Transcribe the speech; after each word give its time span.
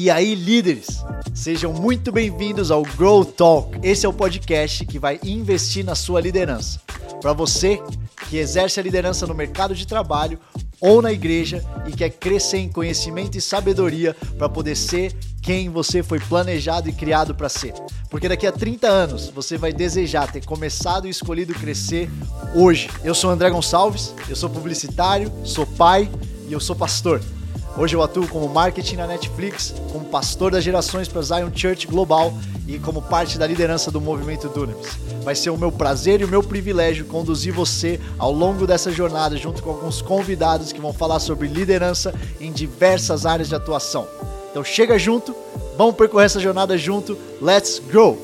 E 0.00 0.08
aí, 0.10 0.36
líderes? 0.36 1.04
Sejam 1.34 1.72
muito 1.72 2.12
bem-vindos 2.12 2.70
ao 2.70 2.84
Grow 2.84 3.24
Talk. 3.24 3.80
Esse 3.82 4.06
é 4.06 4.08
o 4.08 4.12
podcast 4.12 4.86
que 4.86 4.96
vai 4.96 5.18
investir 5.24 5.84
na 5.84 5.96
sua 5.96 6.20
liderança. 6.20 6.80
Para 7.20 7.32
você 7.32 7.82
que 8.30 8.36
exerce 8.36 8.78
a 8.78 8.82
liderança 8.84 9.26
no 9.26 9.34
mercado 9.34 9.74
de 9.74 9.84
trabalho 9.84 10.38
ou 10.80 11.02
na 11.02 11.10
igreja 11.10 11.64
e 11.84 11.90
quer 11.90 12.10
crescer 12.10 12.58
em 12.58 12.68
conhecimento 12.68 13.36
e 13.36 13.40
sabedoria 13.40 14.14
para 14.38 14.48
poder 14.48 14.76
ser 14.76 15.12
quem 15.42 15.68
você 15.68 16.00
foi 16.00 16.20
planejado 16.20 16.88
e 16.88 16.92
criado 16.92 17.34
para 17.34 17.48
ser. 17.48 17.74
Porque 18.08 18.28
daqui 18.28 18.46
a 18.46 18.52
30 18.52 18.86
anos 18.86 19.28
você 19.30 19.58
vai 19.58 19.72
desejar 19.72 20.30
ter 20.30 20.44
começado 20.44 21.08
e 21.08 21.10
escolhido 21.10 21.52
crescer 21.54 22.08
hoje. 22.54 22.88
Eu 23.02 23.16
sou 23.16 23.30
André 23.30 23.50
Gonçalves, 23.50 24.14
eu 24.28 24.36
sou 24.36 24.48
publicitário, 24.48 25.32
sou 25.42 25.66
pai 25.66 26.08
e 26.48 26.52
eu 26.52 26.60
sou 26.60 26.76
pastor. 26.76 27.20
Hoje 27.78 27.94
eu 27.94 28.02
atuo 28.02 28.26
como 28.26 28.48
marketing 28.48 28.96
na 28.96 29.06
Netflix, 29.06 29.72
como 29.92 30.04
pastor 30.04 30.50
das 30.50 30.64
gerações 30.64 31.06
para 31.06 31.22
Zion 31.22 31.48
Church 31.54 31.86
Global 31.86 32.34
e 32.66 32.76
como 32.76 33.00
parte 33.00 33.38
da 33.38 33.46
liderança 33.46 33.88
do 33.88 34.00
movimento 34.00 34.48
Dunamis. 34.48 34.98
Vai 35.22 35.36
ser 35.36 35.50
o 35.50 35.56
meu 35.56 35.70
prazer 35.70 36.20
e 36.20 36.24
o 36.24 36.28
meu 36.28 36.42
privilégio 36.42 37.06
conduzir 37.06 37.52
você 37.52 38.00
ao 38.18 38.32
longo 38.32 38.66
dessa 38.66 38.90
jornada 38.90 39.36
junto 39.36 39.62
com 39.62 39.70
alguns 39.70 40.02
convidados 40.02 40.72
que 40.72 40.80
vão 40.80 40.92
falar 40.92 41.20
sobre 41.20 41.46
liderança 41.46 42.12
em 42.40 42.50
diversas 42.50 43.24
áreas 43.24 43.48
de 43.48 43.54
atuação. 43.54 44.08
Então 44.50 44.64
chega 44.64 44.98
junto, 44.98 45.32
vamos 45.76 45.94
percorrer 45.94 46.26
essa 46.26 46.40
jornada 46.40 46.76
junto. 46.76 47.16
Let's 47.40 47.80
go! 47.92 48.18